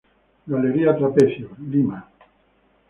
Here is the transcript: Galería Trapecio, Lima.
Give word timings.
Galería 0.51 0.95
Trapecio, 0.99 1.47
Lima. 1.71 1.99